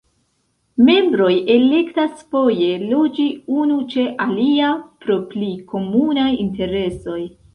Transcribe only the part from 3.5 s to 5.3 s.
unu ĉe alia pro